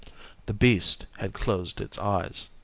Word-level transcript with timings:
The 0.47 0.55
beast 0.55 1.05
had 1.19 1.31
closed 1.31 1.79
its 1.79 1.99
eyes. 1.99 2.49